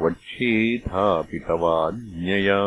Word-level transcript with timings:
वक्ष्येथापि 0.00 1.38
तवाज्ञया 1.48 2.60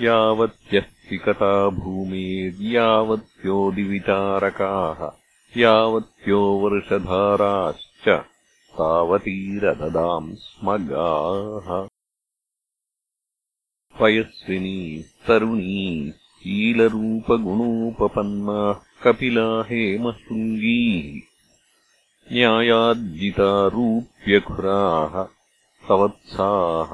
यावत्यस्तिकता 0.00 1.52
भूमेर्यावत्यो 1.78 3.56
दिवितारकाः 3.76 5.00
यावत्यो 5.62 6.40
वर्षधाराश्च 6.62 8.06
तावतीरददाम् 8.78 10.30
स्म 10.44 10.76
गाः 10.92 11.68
पयस्विनी 14.00 14.80
तरुणी 15.26 15.82
शीलरूपगुणोपपन्नाः 16.42 17.42
कपिला 19.04 19.48
हेमशृङ्गीः 19.68 21.31
न्यायार्जितारूप्यखुराः 22.34 25.14
सवत्साः 25.88 26.92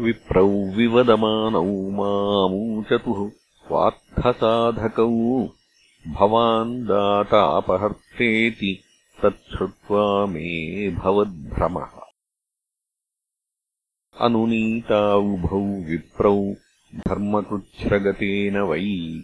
विप्रौ 0.00 0.48
विवदमानौ 0.48 1.90
मामूचतुः 1.90 3.30
स्वार्थसाधकौ 3.30 5.48
भवान् 6.10 6.84
दातापहर्तेति 6.84 8.82
तच्छ्रुत्वा 9.22 10.26
मे 10.26 10.90
भवद्भ्रमः। 10.90 12.00
अनुनीतावुभौ 14.20 15.58
विप्रौ 15.58 16.54
धर्मकृच्छ्रगतेन 16.96 18.58
वै 18.58 19.22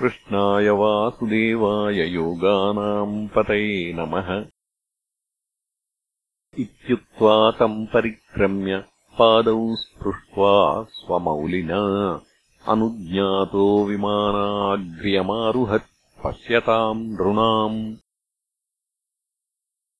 कृष्णाय 0.00 0.70
वासुदेवाय 0.70 2.08
योगानाम् 2.08 3.28
पतये 3.28 3.92
नमः। 3.92 4.44
इत्युक्त्वा 6.58 7.50
तम् 7.50 7.86
परिक्रम्य 7.86 8.84
पादौ 9.18 9.76
स्पृष्ट्वा 9.76 10.86
स्वमौलिना 10.90 11.80
अनुज्ञातो 12.68 13.84
विमानाग्र्यमारुहत् 13.84 16.24
पश्यताम् 16.24 17.04
नृणाम्। 17.04 17.96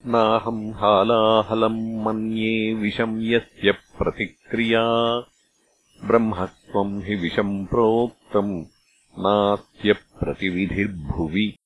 नाहम् 0.06 0.74
हालाहलम् 0.74 2.04
मन्ये 2.04 2.74
विषम् 2.74 3.24
यस्य 3.24 3.72
प्रतिक्रिया। 3.72 4.84
ब्रह्मत्वम् 6.08 7.02
हि 7.02 7.16
विषम् 7.16 7.68
प्रोक्तम् 7.68 8.66
नास्य 9.20 9.94
प्रतिविधिर्भुवि। 9.94 11.58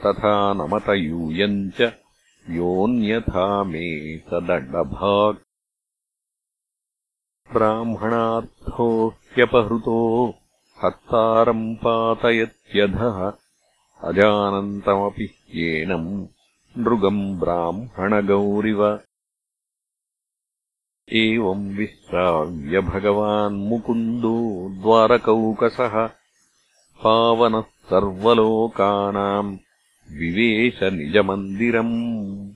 तथा 0.06 0.54
नमत 0.54 0.90
यूयम् 0.90 1.72
च 1.72 1.82
योऽन्यथा 2.50 3.64
मे 3.64 4.18
तदण्डभाक् 4.18 5.44
ब्राह्मणार्थो 7.54 9.08
ह्यपहृतो 9.08 10.30
हत्तारम् 10.84 11.76
पातयत्यधः। 11.76 13.34
अजानन्तमपि 14.04 15.30
येनम् 15.56 16.28
नृगम् 16.78 17.40
ब्राह्मणगौरिव। 17.40 19.00
एवम् 21.14 21.76
विश्राव्य 21.76 22.82
भगवान्मुकुन्दो 22.82 24.78
द्वारकौकसः। 24.82 26.10
पावनः 27.04 27.62
सर्वलोकानाम् 27.62 29.58
विवेश 30.12 30.84
निजमन्दिरम् 30.84 32.54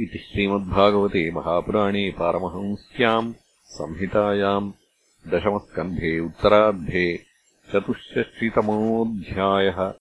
इति 0.00 0.18
श्रीमद्भागवते 0.18 1.30
महापुराणे 1.30 2.10
पारमहंस्याम् 2.10 3.34
संहितायाम् 3.66 4.72
दशमस्कन्धे 5.28 6.20
उत्तरार्धे 6.20 7.26
चतुष्षष्टितमोऽध्यायः 7.72 9.94